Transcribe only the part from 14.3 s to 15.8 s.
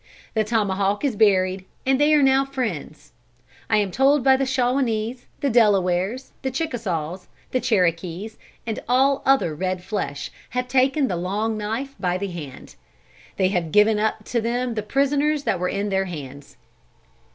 them the prisoners that were